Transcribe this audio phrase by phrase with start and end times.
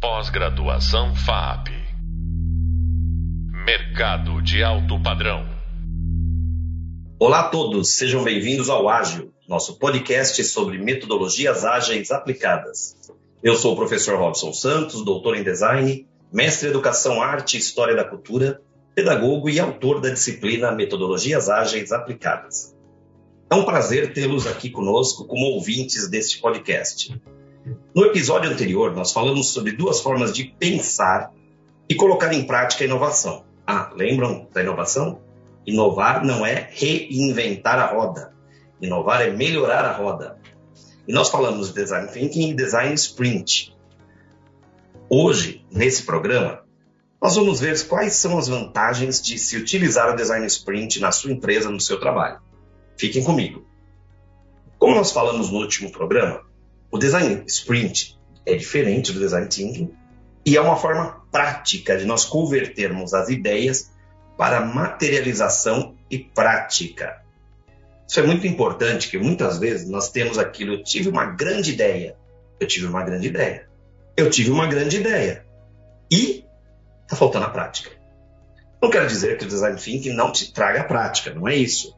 [0.00, 1.70] Pós-graduação FAP.
[3.66, 5.44] Mercado de alto padrão.
[7.18, 12.96] Olá a todos, sejam bem-vindos ao Ágil, nosso podcast sobre metodologias ágeis aplicadas.
[13.42, 17.96] Eu sou o professor Robson Santos, doutor em design, mestre em educação, arte e história
[17.96, 18.62] da cultura,
[18.94, 22.72] pedagogo e autor da disciplina Metodologias Ágeis Aplicadas.
[23.50, 27.20] É um prazer tê-los aqui conosco como ouvintes deste podcast.
[27.98, 31.32] No episódio anterior, nós falamos sobre duas formas de pensar
[31.88, 33.44] e colocar em prática a inovação.
[33.66, 35.20] Ah, lembram da inovação?
[35.66, 38.32] Inovar não é reinventar a roda.
[38.80, 40.38] Inovar é melhorar a roda.
[41.08, 43.76] E nós falamos de design thinking e design sprint.
[45.10, 46.62] Hoje, nesse programa,
[47.20, 51.32] nós vamos ver quais são as vantagens de se utilizar o design sprint na sua
[51.32, 52.38] empresa, no seu trabalho.
[52.96, 53.66] Fiquem comigo.
[54.78, 56.46] Como nós falamos no último programa,
[56.90, 59.90] o design sprint é diferente do design thinking
[60.44, 63.90] e é uma forma prática de nós convertermos as ideias
[64.36, 67.22] para materialização e prática.
[68.06, 72.16] Isso é muito importante, que muitas vezes nós temos aquilo, eu tive uma grande ideia,
[72.58, 73.68] eu tive uma grande ideia,
[74.16, 75.44] eu tive uma grande ideia
[76.10, 76.46] e
[77.02, 77.90] está faltando a prática.
[78.80, 81.94] Não quero dizer que o design thinking não te traga a prática, não é isso.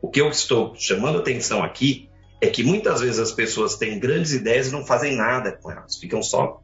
[0.00, 2.07] O que eu estou chamando atenção aqui
[2.40, 5.96] é que muitas vezes as pessoas têm grandes ideias e não fazem nada com elas,
[5.96, 6.62] ficam só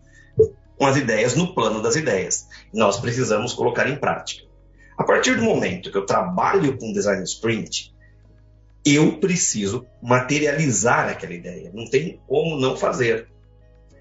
[0.76, 2.46] com as ideias no plano das ideias.
[2.72, 4.44] Nós precisamos colocar em prática.
[4.96, 7.92] A partir do momento que eu trabalho com design sprint,
[8.84, 11.70] eu preciso materializar aquela ideia.
[11.72, 13.28] Não tem como não fazer.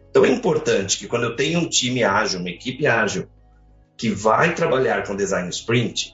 [0.09, 3.27] Então é importante que quando eu tenho um time ágil, uma equipe ágil,
[3.97, 6.13] que vai trabalhar com design sprint,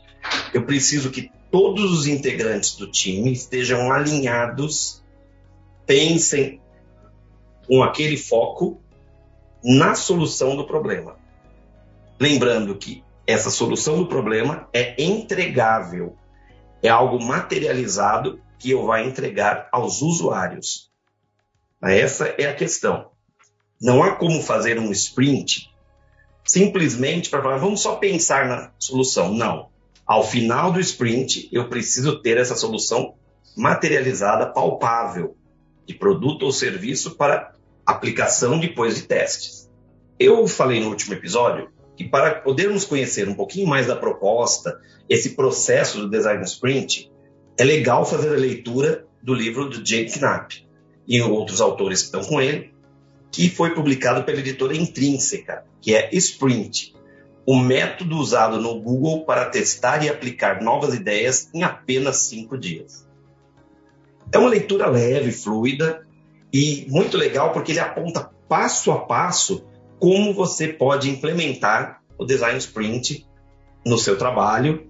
[0.53, 5.03] eu preciso que todos os integrantes do time estejam alinhados,
[5.89, 6.61] pensem
[7.65, 8.79] com aquele foco
[9.63, 11.17] na solução do problema.
[12.19, 16.15] Lembrando que essa solução do problema é entregável,
[16.83, 20.91] é algo materializado que eu vai entregar aos usuários.
[21.81, 23.09] Essa é a questão.
[23.81, 25.73] Não há como fazer um sprint
[26.45, 29.33] simplesmente para falar, vamos só pensar na solução.
[29.33, 29.69] Não.
[30.05, 33.15] Ao final do sprint, eu preciso ter essa solução
[33.57, 35.35] materializada, palpável,
[35.89, 37.51] de produto ou serviço para
[37.83, 39.67] aplicação depois de testes.
[40.19, 44.79] Eu falei no último episódio que para podermos conhecer um pouquinho mais da proposta,
[45.09, 47.11] esse processo do design sprint,
[47.57, 50.63] é legal fazer a leitura do livro do Jake Knapp
[51.07, 52.71] e outros autores que estão com ele,
[53.31, 56.93] que foi publicado pela editora Intrínseca, que é Sprint,
[57.47, 63.08] o método usado no Google para testar e aplicar novas ideias em apenas cinco dias.
[64.31, 66.05] É uma leitura leve, fluida
[66.53, 69.65] e muito legal porque ele aponta passo a passo
[69.99, 73.27] como você pode implementar o design sprint
[73.85, 74.87] no seu trabalho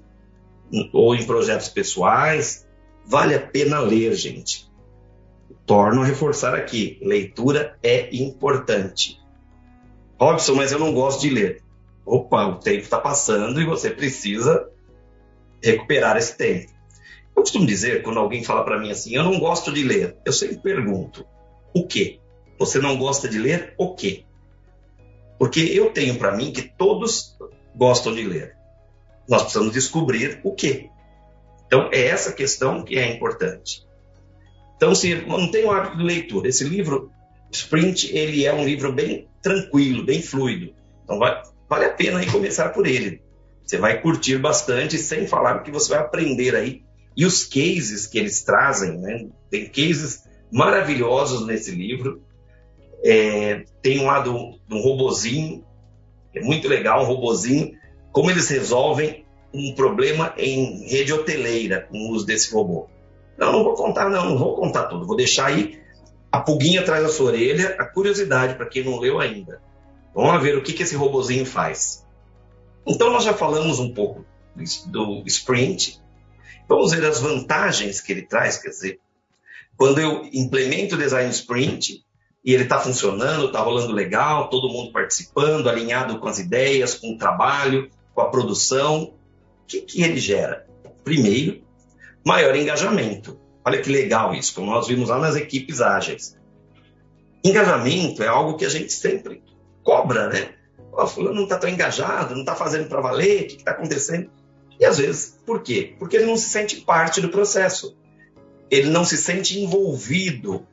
[0.94, 2.68] ou em projetos pessoais.
[3.06, 4.70] Vale a pena ler, gente.
[5.66, 9.20] Torno a reforçar aqui: leitura é importante.
[10.20, 11.64] Robson, mas eu não gosto de ler
[12.10, 14.68] opa, o tempo está passando e você precisa
[15.64, 16.72] recuperar esse tempo.
[17.40, 20.34] Eu costumo dizer, quando alguém fala para mim assim, eu não gosto de ler, eu
[20.34, 21.26] sempre pergunto,
[21.74, 22.20] o quê?
[22.60, 24.26] Você não gosta de ler o quê?
[25.38, 27.38] Porque eu tenho para mim que todos
[27.74, 28.58] gostam de ler.
[29.26, 30.90] Nós precisamos descobrir o quê.
[31.66, 33.88] Então, é essa questão que é importante.
[34.76, 37.10] Então, se não tem o hábito de leitura, esse livro,
[37.54, 40.74] Sprint, ele é um livro bem tranquilo, bem fluido.
[41.06, 43.22] Então, vai, vale a pena aí começar por ele.
[43.66, 46.89] Você vai curtir bastante, sem falar que você vai aprender aí.
[47.16, 49.28] E os cases que eles trazem, né?
[49.50, 52.22] Tem cases maravilhosos nesse livro.
[53.04, 54.36] É, tem um lado
[54.70, 55.64] um robozinho,
[56.34, 57.74] é muito legal, um robozinho,
[58.12, 62.88] como eles resolvem um problema em rede hoteleira com o uso desse robô.
[63.38, 65.08] Não, não vou contar, não, não vou contar tudo.
[65.08, 65.80] Vou deixar aí
[66.32, 69.62] a pulguinha atrás da sua orelha, a curiosidade para quem não leu ainda.
[70.14, 72.06] Vamos ver o que, que esse robozinho faz.
[72.86, 74.26] Então, nós já falamos um pouco
[74.88, 76.02] do sprint.
[76.70, 78.60] Vamos ver as vantagens que ele traz.
[78.60, 79.00] Quer dizer,
[79.76, 82.06] quando eu implemento o design sprint
[82.46, 87.14] e ele está funcionando, está rolando legal, todo mundo participando, alinhado com as ideias, com
[87.14, 89.14] o trabalho, com a produção, o
[89.68, 90.68] que, que ele gera?
[91.04, 91.64] Primeiro,
[92.24, 93.40] maior engajamento.
[93.66, 96.38] Olha que legal isso, como nós vimos lá nas equipes ágeis.
[97.44, 99.42] Engajamento é algo que a gente sempre
[99.84, 100.54] cobra, né?
[100.92, 104.30] O fulano não está tão engajado, não está fazendo para valer, o que está acontecendo?
[104.80, 105.96] E às vezes, por quê?
[106.00, 107.98] Porque ele não se sente parte do processo.
[108.72, 110.66] Ele não se sente envolvido.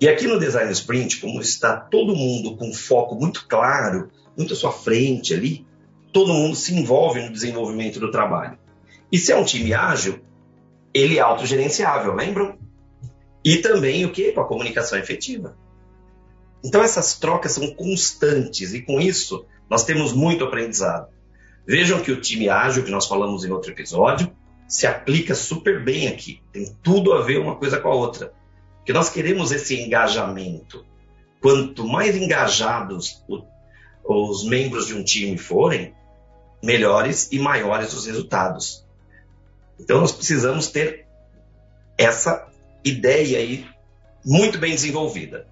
[0.00, 4.56] E aqui no Design Sprint, como está todo mundo com foco muito claro, muito à
[4.56, 5.66] sua frente ali,
[6.12, 8.58] todo mundo se envolve no desenvolvimento do trabalho.
[9.10, 10.20] E se é um time ágil,
[10.94, 12.58] ele é autogerenciável, lembram?
[13.44, 14.32] E também o que?
[14.32, 15.56] Com a comunicação efetiva.
[16.64, 21.08] Então essas trocas são constantes e com isso nós temos muito aprendizado.
[21.66, 24.34] Vejam que o time ágil, que nós falamos em outro episódio,
[24.66, 26.42] se aplica super bem aqui.
[26.52, 28.32] Tem tudo a ver uma coisa com a outra.
[28.78, 30.84] Porque nós queremos esse engajamento.
[31.40, 33.44] Quanto mais engajados o,
[34.04, 35.94] os membros de um time forem,
[36.62, 38.86] melhores e maiores os resultados.
[39.78, 41.06] Então nós precisamos ter
[41.98, 42.48] essa
[42.84, 43.66] ideia aí
[44.24, 45.46] muito bem desenvolvida.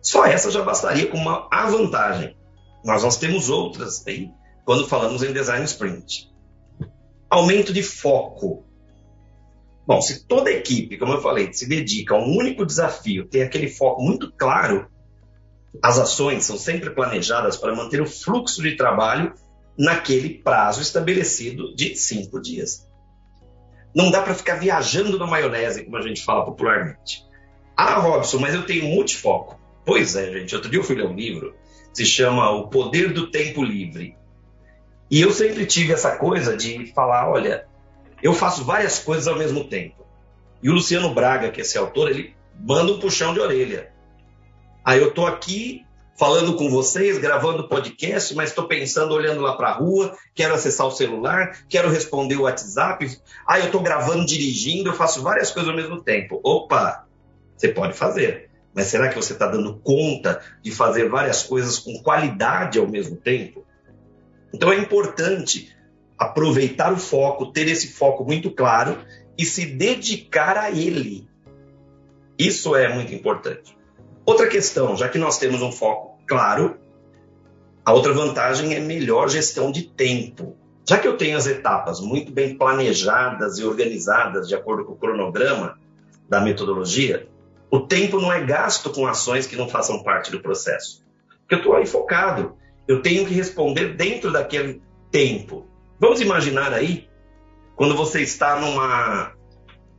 [0.00, 2.36] Só essa já bastaria com uma vantagem.
[2.84, 4.30] Mas nós temos outras aí
[4.68, 6.30] quando falamos em design sprint.
[7.30, 8.66] Aumento de foco.
[9.86, 13.70] Bom, se toda equipe, como eu falei, se dedica a um único desafio, tem aquele
[13.70, 14.86] foco muito claro,
[15.82, 19.32] as ações são sempre planejadas para manter o fluxo de trabalho
[19.78, 22.86] naquele prazo estabelecido de cinco dias.
[23.96, 27.24] Não dá para ficar viajando na maionese, como a gente fala popularmente.
[27.74, 29.58] Ah, Robson, mas eu tenho multifoco.
[29.86, 30.54] Pois é, gente.
[30.54, 31.56] Outro dia eu fui ler um livro,
[31.90, 34.18] se chama O Poder do Tempo Livre.
[35.10, 37.66] E eu sempre tive essa coisa de falar, olha,
[38.22, 40.06] eu faço várias coisas ao mesmo tempo.
[40.62, 43.92] E o Luciano Braga, que é esse autor, ele manda um puxão de orelha.
[44.84, 45.84] Aí eu tô aqui
[46.18, 50.86] falando com vocês, gravando podcast, mas estou pensando, olhando lá para a rua, quero acessar
[50.86, 53.18] o celular, quero responder o WhatsApp.
[53.46, 56.40] Ah, eu estou gravando, dirigindo, eu faço várias coisas ao mesmo tempo.
[56.42, 57.06] Opa,
[57.56, 58.50] você pode fazer.
[58.74, 63.16] Mas será que você está dando conta de fazer várias coisas com qualidade ao mesmo
[63.16, 63.64] tempo?
[64.52, 65.74] Então é importante
[66.18, 68.98] aproveitar o foco, ter esse foco muito claro
[69.36, 71.28] e se dedicar a ele.
[72.38, 73.76] Isso é muito importante.
[74.24, 76.78] Outra questão, já que nós temos um foco claro,
[77.84, 80.56] a outra vantagem é melhor gestão de tempo.
[80.86, 84.96] Já que eu tenho as etapas muito bem planejadas e organizadas de acordo com o
[84.96, 85.78] cronograma
[86.28, 87.28] da metodologia,
[87.70, 91.04] o tempo não é gasto com ações que não façam parte do processo.
[91.40, 92.56] Porque eu estou aí focado.
[92.88, 95.66] Eu tenho que responder dentro daquele tempo.
[96.00, 97.06] Vamos imaginar aí,
[97.76, 99.34] quando você está numa,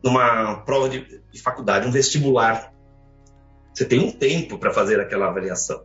[0.04, 2.74] numa prova de, de faculdade, um vestibular.
[3.72, 5.84] Você tem um tempo para fazer aquela avaliação.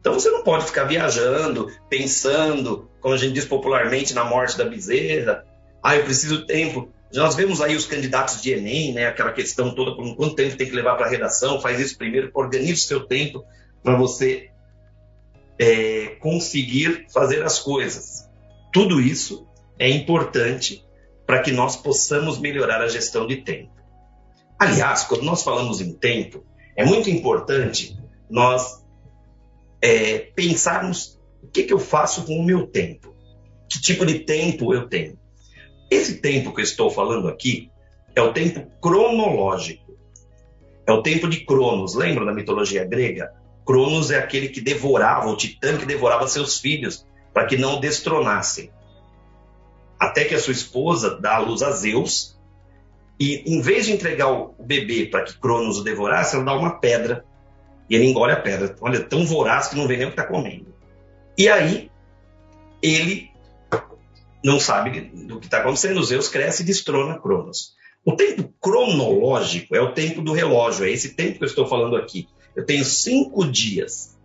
[0.00, 4.64] Então você não pode ficar viajando, pensando, como a gente diz popularmente, na morte da
[4.64, 5.44] bezerra.
[5.82, 6.88] Ah, eu preciso tempo.
[7.12, 10.66] Nós vemos aí os candidatos de Enem, né, aquela questão toda, por quanto tempo tem
[10.66, 13.44] que levar para a redação, faz isso primeiro, organize o seu tempo
[13.82, 14.50] para você
[15.58, 18.28] é, conseguir fazer as coisas.
[18.72, 19.46] Tudo isso
[19.78, 20.84] é importante
[21.26, 23.72] para que nós possamos melhorar a gestão de tempo.
[24.58, 26.44] Aliás, quando nós falamos em tempo,
[26.76, 27.96] é muito importante
[28.28, 28.84] nós
[29.80, 33.14] é, pensarmos o que, que eu faço com o meu tempo.
[33.68, 35.18] Que tipo de tempo eu tenho?
[35.90, 37.70] Esse tempo que eu estou falando aqui
[38.14, 39.84] é o tempo cronológico.
[40.86, 41.94] É o tempo de Cronos.
[41.94, 43.32] Lembra da mitologia grega?
[43.64, 47.80] Cronos é aquele que devorava, o titã que devorava seus filhos para que não o
[47.80, 48.70] destronassem.
[49.98, 52.38] Até que a sua esposa dá a luz a Zeus
[53.18, 56.78] e em vez de entregar o bebê para que Cronos o devorasse, ela dá uma
[56.78, 57.24] pedra
[57.88, 58.74] e ele engole a pedra.
[58.80, 60.74] Olha, tão voraz que não vê nem o que está comendo.
[61.36, 61.90] E aí
[62.82, 63.30] ele
[64.44, 66.02] não sabe do que está acontecendo.
[66.02, 67.74] Zeus cresce e destrona Cronos.
[68.04, 71.96] O tempo cronológico é o tempo do relógio, é esse tempo que eu estou falando
[71.96, 72.28] aqui.
[72.54, 74.16] Eu tenho cinco dias.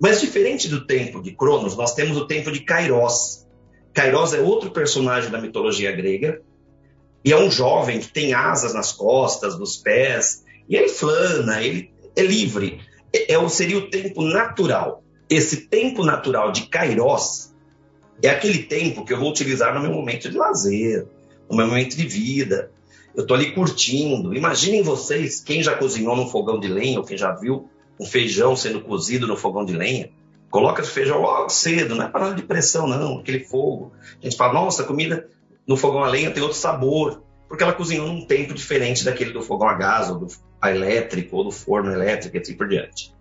[0.00, 3.46] Mas diferente do tempo de Cronos, nós temos o tempo de Kairos.
[3.92, 6.40] Kairos é outro personagem da mitologia grega
[7.24, 11.92] e é um jovem que tem asas nas costas, nos pés, e ele flana, ele
[12.16, 12.80] é livre.
[13.12, 15.04] É, é, seria o tempo natural.
[15.28, 17.52] Esse tempo natural de Kairos
[18.22, 21.06] é aquele tempo que eu vou utilizar no meu momento de lazer,
[21.48, 22.70] no meu momento de vida.
[23.14, 24.34] Eu estou ali curtindo.
[24.34, 28.56] Imaginem vocês, quem já cozinhou num fogão de lenha, ou quem já viu um feijão
[28.56, 30.10] sendo cozido no fogão de lenha,
[30.50, 33.92] coloca o feijão logo cedo, não é para de pressão, não, aquele fogo.
[34.20, 35.28] A gente fala, nossa, a comida
[35.66, 39.42] no fogão a lenha tem outro sabor, porque ela cozinhou num tempo diferente daquele do
[39.42, 40.26] fogão a gás, ou do
[40.64, 43.14] elétrico, ou do forno elétrico, e assim por diante.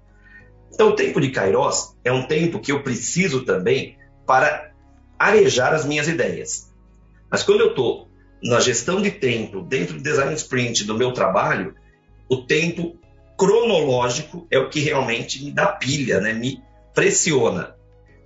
[0.73, 4.71] Então, o tempo de Kairos é um tempo que eu preciso também para
[5.17, 6.71] arejar as minhas ideias.
[7.29, 8.08] Mas quando eu estou
[8.41, 11.75] na gestão de tempo, dentro do design sprint do meu trabalho,
[12.29, 12.97] o tempo
[13.37, 16.33] cronológico é o que realmente me dá pilha, né?
[16.33, 16.61] me
[16.93, 17.75] pressiona.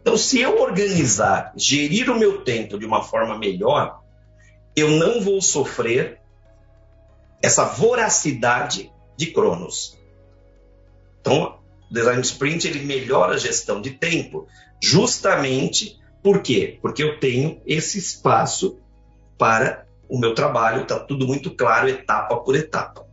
[0.02, 4.02] Então, se eu organizar, gerir o meu tempo de uma forma melhor,
[4.76, 6.20] eu não vou sofrer
[7.42, 9.98] essa voracidade de Cronos.
[11.22, 14.48] Então, o design sprint ele melhora a gestão de tempo,
[14.82, 16.80] justamente por quê?
[16.82, 18.80] Porque eu tenho esse espaço
[19.38, 23.04] para o meu trabalho, está tudo muito claro, etapa por etapa.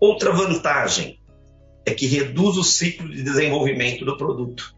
[0.00, 1.20] Outra vantagem
[1.84, 4.74] é que reduz o ciclo de desenvolvimento do produto.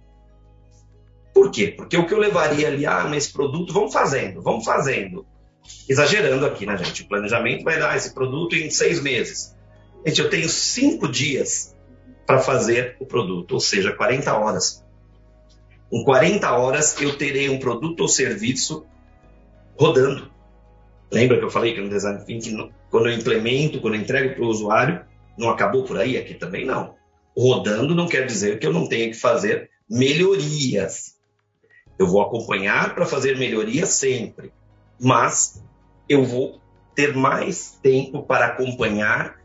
[1.32, 1.68] Por quê?
[1.68, 5.25] Porque o que eu levaria ali, ah, nesse produto, vamos fazendo, vamos fazendo.
[5.88, 7.02] Exagerando aqui, né, gente?
[7.02, 9.56] O planejamento vai dar esse produto em seis meses.
[10.04, 11.73] Gente, eu tenho cinco dias
[12.26, 14.84] para fazer o produto, ou seja, 40 horas.
[15.92, 18.84] Em 40 horas eu terei um produto ou serviço
[19.78, 20.33] rodando.
[21.14, 24.42] Lembra que eu falei que no design thinking, quando eu implemento, quando eu entrego para
[24.42, 25.04] o usuário,
[25.38, 26.18] não acabou por aí?
[26.18, 26.97] Aqui também não.
[27.38, 31.14] Rodando não quer dizer que eu não tenha que fazer melhorias.
[31.97, 34.52] Eu vou acompanhar para fazer melhoria sempre,
[35.00, 35.62] mas
[36.09, 36.61] eu vou
[36.97, 39.37] ter mais tempo para acompanhar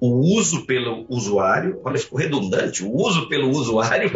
[0.00, 4.10] o uso pelo usuário, olha, ficou redundante, o uso pelo usuário,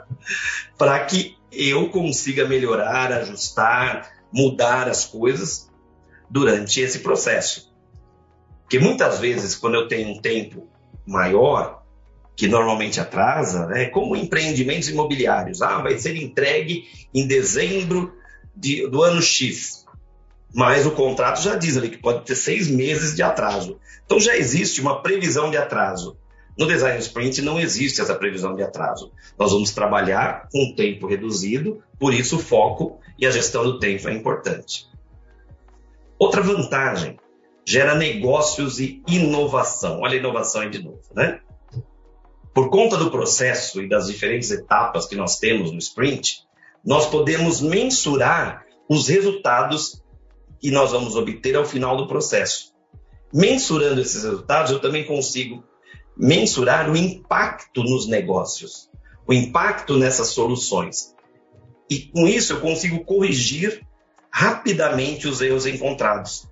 [0.78, 5.70] para que eu consiga melhorar, ajustar, mudar as coisas
[6.28, 7.72] durante esse processo.
[8.62, 10.68] Porque muitas vezes, quando eu tenho um tempo
[11.06, 11.84] maior,
[12.36, 15.62] que normalmente atrasa, né, como empreendimentos imobiliários.
[15.62, 18.14] Ah, vai ser entregue em dezembro
[18.54, 19.84] de, do ano X.
[20.52, 23.78] Mas o contrato já diz ali que pode ter seis meses de atraso.
[24.04, 26.16] Então já existe uma previsão de atraso.
[26.56, 29.12] No design sprint não existe essa previsão de atraso.
[29.36, 34.08] Nós vamos trabalhar com tempo reduzido, por isso o foco e a gestão do tempo
[34.08, 34.86] é importante.
[36.18, 37.18] Outra vantagem,
[37.66, 40.00] gera negócios e inovação.
[40.00, 41.40] Olha a inovação aí de novo, né?
[42.52, 46.42] Por conta do processo e das diferentes etapas que nós temos no sprint,
[46.84, 50.02] nós podemos mensurar os resultados
[50.60, 52.72] que nós vamos obter ao final do processo.
[53.32, 55.64] Mensurando esses resultados, eu também consigo
[56.16, 58.88] mensurar o impacto nos negócios,
[59.26, 61.12] o impacto nessas soluções.
[61.90, 63.84] E com isso eu consigo corrigir
[64.36, 66.50] rapidamente os erros encontrados.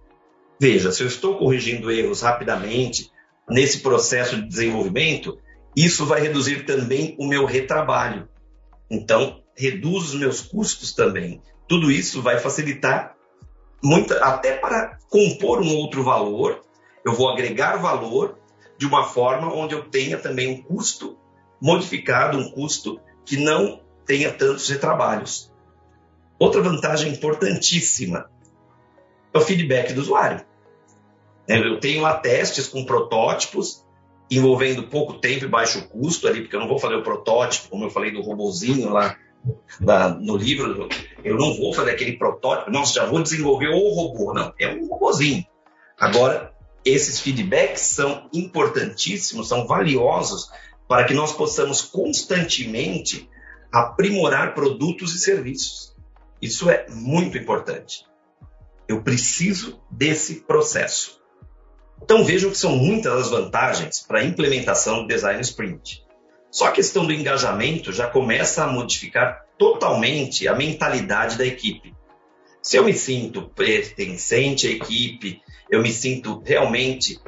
[0.61, 3.11] Veja, se eu estou corrigindo erros rapidamente
[3.51, 5.37] nesse processo de desenvolvimento,
[5.77, 8.29] isso vai reduzir também o meu retrabalho.
[8.89, 11.43] Então, reduz os meus custos também.
[11.67, 13.17] Tudo isso vai facilitar
[14.21, 16.63] até para compor um outro valor,
[17.05, 18.39] eu vou agregar valor
[18.79, 21.19] de uma forma onde eu tenha também um custo
[21.61, 25.52] modificado, um custo que não tenha tantos retrabalhos.
[26.43, 28.29] Outra vantagem importantíssima
[29.33, 30.45] é o feedback do usuário.
[31.47, 33.87] Eu tenho lá testes com protótipos
[34.29, 37.85] envolvendo pouco tempo e baixo custo ali, porque eu não vou fazer o protótipo, como
[37.85, 39.17] eu falei do robozinho lá
[40.21, 40.89] no livro,
[41.23, 44.89] eu não vou fazer aquele protótipo, nossa, já vou desenvolver o robô, não, é um
[44.89, 45.47] robozinho.
[45.97, 46.53] Agora,
[46.85, 50.51] esses feedbacks são importantíssimos, são valiosos
[50.89, 53.31] para que nós possamos constantemente
[53.71, 55.92] aprimorar produtos e serviços.
[56.43, 58.05] Isso é muito importante.
[58.89, 61.23] Eu preciso desse processo.
[62.03, 66.05] Então vejam que são muitas as vantagens para a implementação do design sprint.
[66.51, 71.95] Só a questão do engajamento já começa a modificar totalmente a mentalidade da equipe.
[72.61, 77.19] Se eu me sinto pertencente à equipe, eu me sinto realmente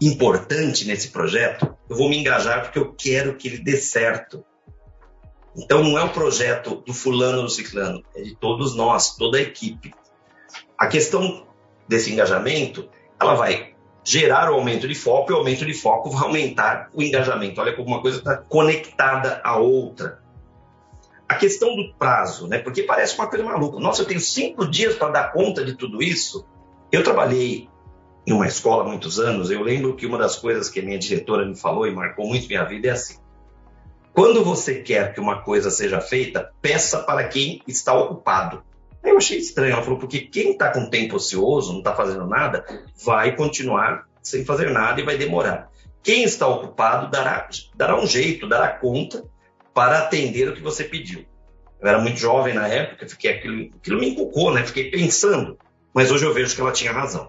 [0.00, 4.44] importante nesse projeto, eu vou me engajar porque eu quero que ele dê certo.
[5.58, 9.40] Então não é o projeto do fulano do ciclano, é de todos nós, toda a
[9.40, 9.92] equipe.
[10.78, 11.46] A questão
[11.88, 12.88] desse engajamento,
[13.20, 13.74] ela vai
[14.04, 17.60] gerar o aumento de foco e o aumento de foco vai aumentar o engajamento.
[17.60, 20.22] Olha como uma coisa está conectada à outra.
[21.28, 22.58] A questão do prazo, né?
[22.58, 23.78] Porque parece uma coisa maluca.
[23.80, 26.46] Nossa, eu tenho cinco dias para dar conta de tudo isso.
[26.90, 27.68] Eu trabalhei
[28.26, 29.50] em uma escola há muitos anos.
[29.50, 32.46] Eu lembro que uma das coisas que a minha diretora me falou e marcou muito
[32.46, 33.18] minha vida é assim:
[34.18, 38.64] quando você quer que uma coisa seja feita, peça para quem está ocupado.
[39.04, 39.74] Eu achei estranho.
[39.74, 42.64] Ela falou, porque quem está com tempo ocioso, não está fazendo nada,
[43.04, 45.70] vai continuar sem fazer nada e vai demorar.
[46.02, 49.22] Quem está ocupado dará, dará um jeito, dará conta
[49.72, 51.24] para atender o que você pediu.
[51.80, 54.66] Eu era muito jovem na época, fiquei aquilo, aquilo me inculcou, né?
[54.66, 55.56] Fiquei pensando,
[55.94, 57.28] mas hoje eu vejo que ela tinha razão.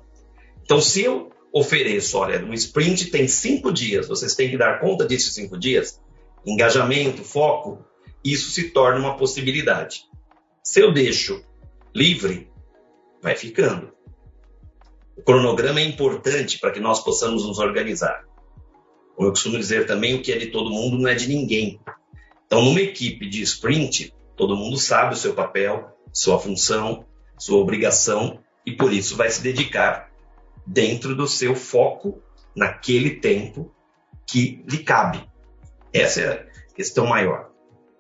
[0.64, 5.06] Então, se eu ofereço, olha, um sprint tem cinco dias, vocês têm que dar conta
[5.06, 6.02] desses cinco dias,
[6.46, 7.84] engajamento, foco,
[8.24, 10.04] isso se torna uma possibilidade.
[10.64, 11.44] Se eu deixo
[11.94, 12.50] livre,
[13.22, 13.92] vai ficando.
[15.18, 18.26] O cronograma é importante para que nós possamos nos organizar.
[19.16, 21.80] Como eu costumo dizer também, o que é de todo mundo não é de ninguém.
[22.46, 27.06] Então, numa equipe de sprint, todo mundo sabe o seu papel, sua função,
[27.38, 30.10] sua obrigação e por isso vai se dedicar
[30.66, 32.22] dentro do seu foco
[32.56, 33.74] naquele tempo
[34.26, 35.28] que lhe cabe.
[35.94, 37.50] Essa é a questão maior.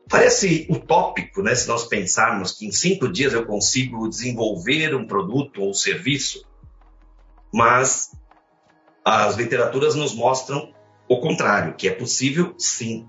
[0.10, 5.62] Parece utópico, né, se nós pensarmos que em cinco dias eu consigo desenvolver um produto
[5.62, 6.44] ou serviço,
[7.54, 8.12] mas
[9.06, 10.74] as literaturas nos mostram
[11.08, 13.08] o contrário, que é possível sim.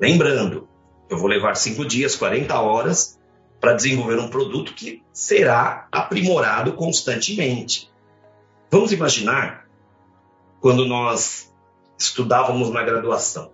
[0.00, 0.68] Lembrando,
[1.08, 3.18] eu vou levar cinco dias, 40 horas,
[3.60, 7.90] para desenvolver um produto que será aprimorado constantemente.
[8.70, 9.68] Vamos imaginar
[10.60, 11.47] quando nós
[11.98, 13.52] estudávamos na graduação.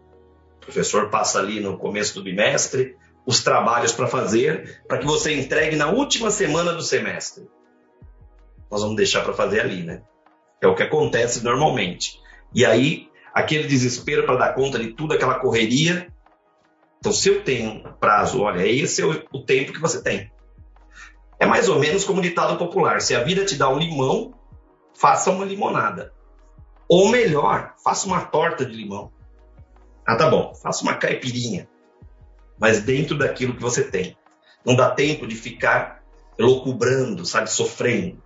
[0.58, 2.96] O professor passa ali no começo do bimestre
[3.26, 7.48] os trabalhos para fazer, para que você entregue na última semana do semestre.
[8.70, 10.02] Nós vamos deixar para fazer ali, né?
[10.60, 12.20] É o que acontece normalmente.
[12.54, 16.12] E aí, aquele desespero para dar conta de tudo, aquela correria.
[16.98, 20.30] Então, se eu tenho prazo, olha, esse é o tempo que você tem.
[21.38, 24.34] É mais ou menos como ditado popular: se a vida te dá um limão,
[24.94, 26.12] faça uma limonada.
[26.88, 29.10] Ou melhor, faça uma torta de limão.
[30.06, 31.68] Ah, tá bom, faça uma caipirinha.
[32.58, 34.16] Mas dentro daquilo que você tem.
[34.64, 36.02] Não dá tempo de ficar
[36.38, 38.22] loucubrando, sabe, sofrendo.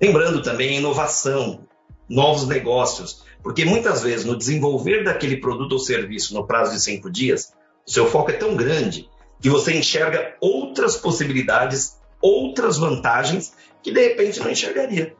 [0.00, 1.66] Lembrando também a inovação,
[2.08, 7.10] novos negócios, porque muitas vezes no desenvolver daquele produto ou serviço no prazo de cinco
[7.10, 7.52] dias,
[7.86, 9.08] o seu foco é tão grande
[9.40, 15.16] que você enxerga outras possibilidades, outras vantagens que de repente não enxergaria.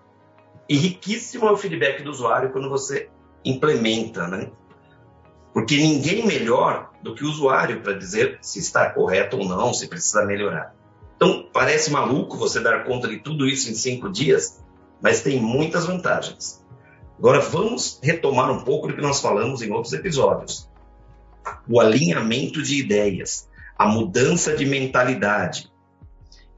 [0.72, 3.10] E riquíssimo é o feedback do usuário quando você
[3.44, 4.50] implementa, né?
[5.52, 9.86] Porque ninguém melhor do que o usuário para dizer se está correto ou não, se
[9.86, 10.74] precisa melhorar.
[11.14, 14.64] Então, parece maluco você dar conta de tudo isso em cinco dias,
[14.98, 16.64] mas tem muitas vantagens.
[17.18, 20.70] Agora, vamos retomar um pouco do que nós falamos em outros episódios.
[21.68, 25.70] O alinhamento de ideias, a mudança de mentalidade.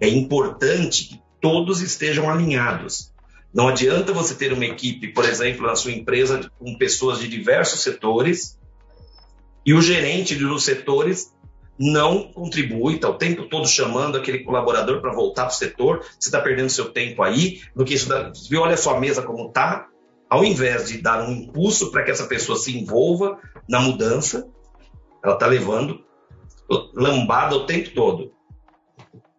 [0.01, 3.13] É importante que todos estejam alinhados.
[3.55, 7.81] Não adianta você ter uma equipe, por exemplo, na sua empresa com pessoas de diversos
[7.81, 8.59] setores
[9.65, 11.33] e o gerente dos setores
[11.79, 16.29] não contribui, está o tempo todo chamando aquele colaborador para voltar para o setor, você
[16.29, 19.49] está perdendo seu tempo aí, do que isso dá, viu, olha a sua mesa como
[19.49, 19.89] está,
[20.29, 23.39] ao invés de dar um impulso para que essa pessoa se envolva
[23.69, 24.49] na mudança,
[25.23, 26.05] ela está levando
[26.95, 28.33] lambada o tempo todo.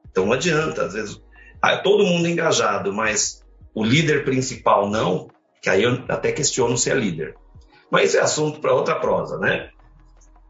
[0.10, 1.22] Então não adianta, às vezes,
[1.62, 3.45] ah, todo mundo engajado, mas
[3.76, 5.28] o líder principal não,
[5.62, 7.36] que aí eu até questiono se é líder.
[7.92, 9.70] Mas isso é assunto para outra prosa, né?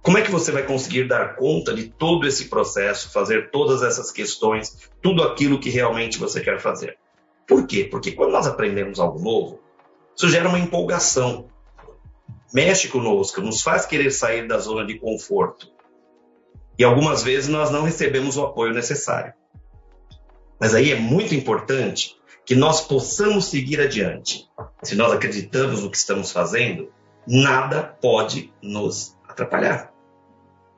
[0.03, 4.11] Como é que você vai conseguir dar conta de todo esse processo, fazer todas essas
[4.11, 6.99] questões, tudo aquilo que realmente você quer fazer?
[7.47, 7.87] Por quê?
[7.89, 9.59] Porque quando nós aprendemos algo novo,
[10.15, 11.47] isso gera uma empolgação.
[12.53, 15.71] Mexe conosco, nos faz querer sair da zona de conforto.
[16.77, 19.33] E algumas vezes nós não recebemos o apoio necessário.
[20.59, 24.47] Mas aí é muito importante que nós possamos seguir adiante.
[24.83, 26.91] Se nós acreditamos no que estamos fazendo,
[27.27, 29.91] nada pode nos atrapalhar.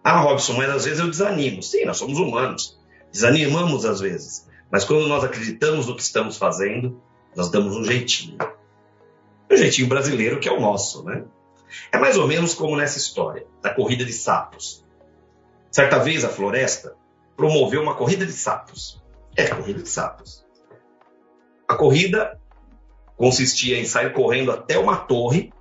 [0.03, 1.61] Ah, Robson, mas às vezes eu desanimo.
[1.61, 2.79] Sim, nós somos humanos.
[3.11, 4.47] Desanimamos às vezes.
[4.71, 7.01] Mas quando nós acreditamos no que estamos fazendo,
[7.35, 8.37] nós damos um jeitinho.
[9.51, 11.25] Um jeitinho brasileiro que é o nosso, né?
[11.91, 14.85] É mais ou menos como nessa história da corrida de sapos.
[15.69, 16.95] Certa vez a floresta
[17.35, 19.01] promoveu uma corrida de sapos.
[19.35, 20.46] É, corrida de sapos.
[21.67, 22.39] A corrida
[23.17, 25.51] consistia em sair correndo até uma torre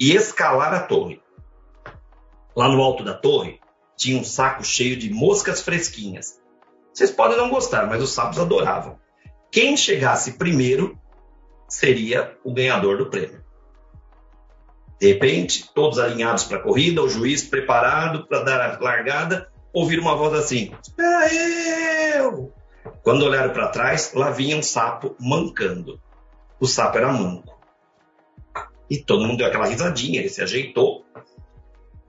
[0.00, 1.20] e escalar a torre.
[2.56, 3.60] Lá no alto da torre
[3.96, 6.40] tinha um saco cheio de moscas fresquinhas.
[6.92, 8.98] Vocês podem não gostar, mas os sapos adoravam.
[9.50, 10.98] Quem chegasse primeiro
[11.68, 13.44] seria o ganhador do prêmio.
[15.00, 20.02] De repente, todos alinhados para a corrida, o juiz preparado para dar a largada, ouviram
[20.02, 21.34] uma voz assim: Espera
[22.16, 22.52] eu!
[23.02, 26.00] Quando olharam para trás, lá vinha um sapo mancando.
[26.60, 27.58] O sapo era manco.
[28.90, 31.04] E todo mundo deu aquela risadinha, ele se ajeitou,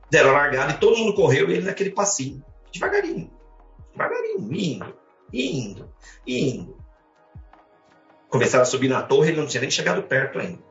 [0.09, 3.29] deram a largada e todo mundo correu e ele naquele passinho, devagarinho,
[3.91, 4.95] devagarinho, indo,
[5.31, 5.89] indo,
[6.25, 6.77] indo.
[8.29, 10.63] Começaram a subir na torre, ele não tinha nem chegado perto ainda.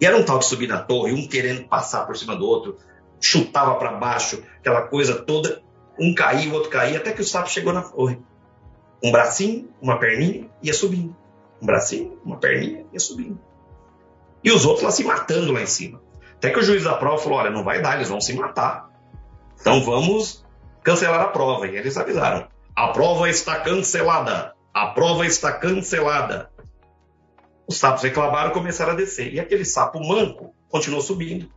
[0.00, 2.76] E era um tal de subir na torre, um querendo passar por cima do outro,
[3.20, 5.62] chutava para baixo, aquela coisa toda,
[5.98, 8.20] um caía, o outro caía, até que o sapo chegou na torre.
[9.02, 11.14] Um bracinho, uma perninha, ia subindo.
[11.60, 13.38] Um bracinho, uma perninha, ia subindo.
[14.42, 16.00] E os outros lá se matando lá em cima.
[16.36, 18.90] Até que o juiz da prova falou: olha, não vai dar, eles vão se matar.
[19.58, 20.44] Então vamos
[20.82, 21.66] cancelar a prova.
[21.66, 24.54] E eles avisaram: a prova está cancelada.
[24.72, 26.50] A prova está cancelada.
[27.66, 29.32] Os sapos reclamaram e começaram a descer.
[29.32, 31.48] E aquele sapo manco continuou subindo.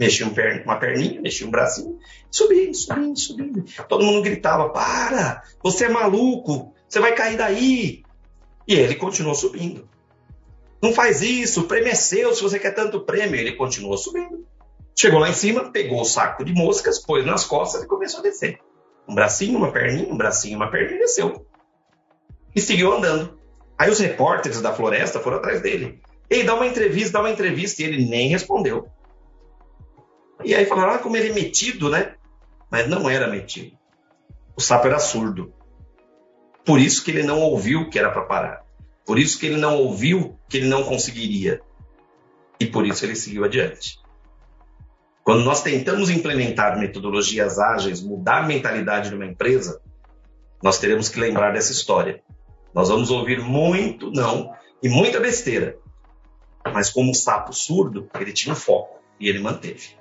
[0.00, 0.62] Mexia um per...
[0.64, 1.98] uma perninha, mexia um bracinho,
[2.30, 3.64] subindo, subindo, subindo.
[3.86, 5.42] Todo mundo gritava: Para!
[5.62, 6.72] Você é maluco!
[6.88, 8.02] Você vai cair daí!
[8.66, 9.86] E ele continuou subindo.
[10.82, 13.38] Não faz isso, o prêmio é seu se você quer tanto prêmio.
[13.38, 14.46] Ele continuou subindo.
[14.98, 18.22] Chegou lá em cima, pegou o saco de moscas, pôs nas costas e começou a
[18.22, 18.58] descer.
[19.06, 21.44] Um bracinho, uma perninha, um bracinho, uma perninha, desceu.
[22.56, 23.38] E seguiu andando.
[23.76, 26.00] Aí os repórteres da floresta foram atrás dele.
[26.30, 27.82] Ei, dá uma entrevista, dá uma entrevista.
[27.82, 28.88] E ele nem respondeu.
[30.44, 32.14] E aí falaram, ah, como ele é metido, né?
[32.70, 33.76] Mas não era metido.
[34.56, 35.52] O sapo era surdo.
[36.64, 38.64] Por isso que ele não ouviu que era para parar.
[39.04, 41.60] Por isso que ele não ouviu que ele não conseguiria.
[42.58, 43.98] E por isso ele seguiu adiante.
[45.24, 49.80] Quando nós tentamos implementar metodologias ágeis, mudar a mentalidade de uma empresa,
[50.62, 52.22] nós teremos que lembrar dessa história.
[52.74, 55.78] Nós vamos ouvir muito não e muita besteira.
[56.72, 59.99] Mas como um sapo surdo, ele tinha foco e ele manteve.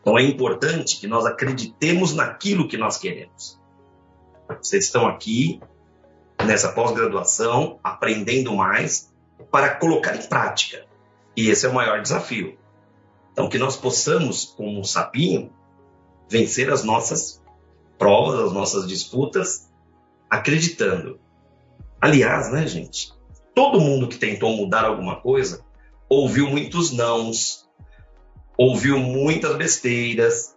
[0.00, 3.60] Então é importante que nós acreditemos naquilo que nós queremos.
[4.60, 5.60] Vocês estão aqui
[6.44, 9.12] nessa pós-graduação, aprendendo mais
[9.50, 10.86] para colocar em prática.
[11.36, 12.58] E esse é o maior desafio.
[13.32, 15.52] Então, que nós possamos, como um sapinho,
[16.28, 17.42] vencer as nossas
[17.98, 19.70] provas, as nossas disputas,
[20.28, 21.20] acreditando.
[22.00, 23.12] Aliás, né, gente?
[23.54, 25.64] Todo mundo que tentou mudar alguma coisa
[26.08, 27.68] ouviu muitos nãos,
[28.60, 30.54] ouviu muitas besteiras,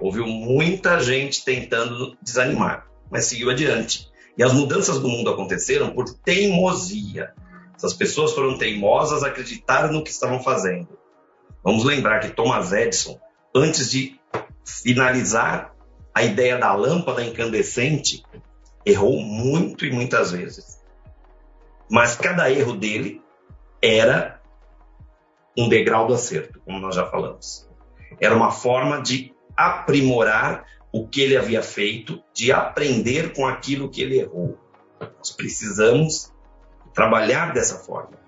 [0.00, 4.10] ouviu muita gente tentando desanimar, mas seguiu adiante.
[4.36, 7.32] E as mudanças do mundo aconteceram por teimosia.
[7.76, 10.88] Essas pessoas foram teimosas, acreditaram no que estavam fazendo.
[11.62, 13.20] Vamos lembrar que Thomas Edison,
[13.54, 14.18] antes de
[14.64, 15.72] finalizar
[16.12, 18.24] a ideia da lâmpada incandescente,
[18.84, 20.80] errou muito e muitas vezes.
[21.88, 23.22] Mas cada erro dele
[23.80, 24.39] era
[25.56, 27.68] um degrau do acerto, como nós já falamos.
[28.20, 34.02] Era uma forma de aprimorar o que ele havia feito, de aprender com aquilo que
[34.02, 34.58] ele errou.
[35.18, 36.32] Nós precisamos
[36.94, 38.18] trabalhar dessa forma.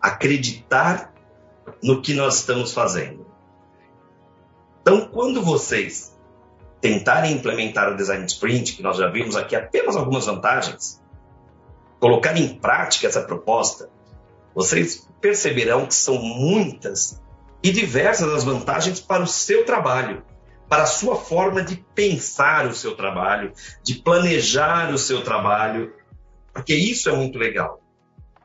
[0.00, 1.12] Acreditar
[1.82, 3.26] no que nós estamos fazendo.
[4.82, 6.16] Então, quando vocês
[6.80, 11.02] tentarem implementar o design sprint, que nós já vimos aqui apenas algumas vantagens,
[11.98, 13.90] colocar em prática essa proposta,
[14.58, 17.22] vocês perceberão que são muitas
[17.62, 20.22] e diversas as vantagens para o seu trabalho
[20.68, 25.94] para a sua forma de pensar o seu trabalho, de planejar o seu trabalho,
[26.52, 27.80] porque isso é muito legal.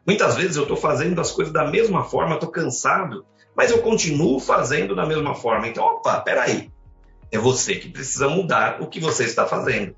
[0.07, 4.39] Muitas vezes eu estou fazendo as coisas da mesma forma, estou cansado, mas eu continuo
[4.39, 5.67] fazendo da mesma forma.
[5.67, 6.71] Então, opa, peraí.
[7.31, 9.95] É você que precisa mudar o que você está fazendo.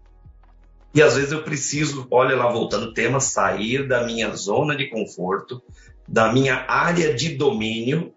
[0.93, 4.89] E às vezes eu preciso, olha lá, voltando ao tema, sair da minha zona de
[4.89, 5.62] conforto,
[6.07, 8.13] da minha área de domínio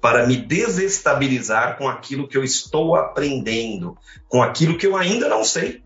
[0.00, 3.96] para me desestabilizar com aquilo que eu estou aprendendo,
[4.28, 5.82] com aquilo que eu ainda não sei.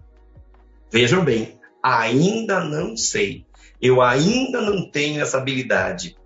[0.90, 3.44] Vejam bem, ainda não sei.
[3.80, 6.16] Eu ainda não tenho essa habilidade.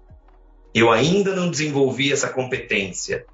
[0.72, 3.26] Eu ainda não desenvolvi essa competência.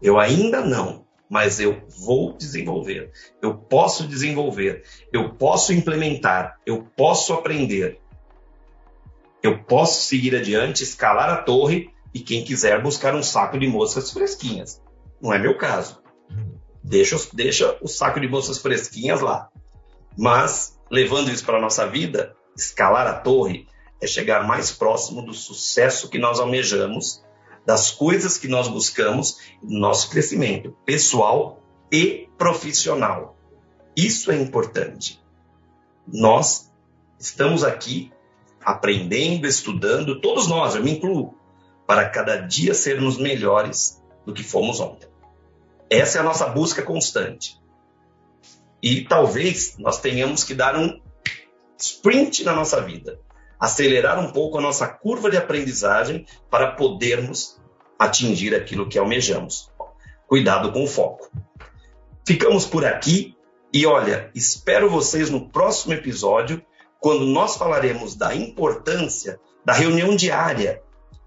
[0.00, 3.12] Eu ainda não, mas eu vou desenvolver.
[3.42, 4.84] Eu posso desenvolver.
[5.12, 6.58] Eu posso implementar.
[6.64, 8.00] Eu posso aprender.
[9.42, 14.10] Eu posso seguir adiante, escalar a torre e quem quiser buscar um saco de moscas
[14.10, 14.80] fresquinhas.
[15.20, 16.00] Não é meu caso.
[16.82, 19.48] Deixa, deixa o saco de moscas fresquinhas lá.
[20.16, 23.66] Mas, levando isso para a nossa vida, escalar a torre
[24.00, 27.22] é chegar mais próximo do sucesso que nós almejamos,
[27.64, 33.36] das coisas que nós buscamos, do nosso crescimento pessoal e profissional.
[33.96, 35.22] Isso é importante.
[36.06, 36.72] Nós
[37.18, 38.12] estamos aqui
[38.64, 41.34] aprendendo, estudando, todos nós, eu me incluo,
[41.86, 45.08] para cada dia sermos melhores do que fomos ontem.
[45.90, 47.60] Essa é a nossa busca constante.
[48.82, 51.00] E talvez nós tenhamos que dar um
[51.78, 53.20] sprint na nossa vida,
[53.58, 57.60] acelerar um pouco a nossa curva de aprendizagem para podermos
[57.98, 59.70] atingir aquilo que almejamos.
[60.26, 61.30] Cuidado com o foco.
[62.26, 63.36] Ficamos por aqui
[63.72, 66.62] e olha, espero vocês no próximo episódio,
[67.02, 70.80] quando nós falaremos da importância da reunião diária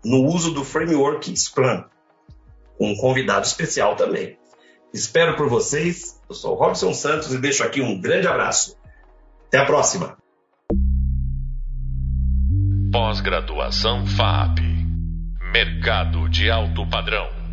[0.03, 1.83] no uso do framework Scrum,
[2.77, 4.39] com um convidado especial também.
[4.93, 6.21] Espero por vocês.
[6.29, 8.77] Eu sou o Robson Santos e deixo aqui um grande abraço.
[9.47, 10.17] Até a próxima.
[12.91, 14.59] Pós-graduação FAP.
[15.51, 17.44] Mercado de alto padrão.